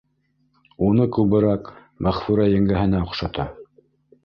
Уны 0.87 1.05
күберәк 1.17 1.69
Мәғфүрә 2.07 2.49
еңгәһенә 2.55 3.05
оҡшата. 3.09 3.49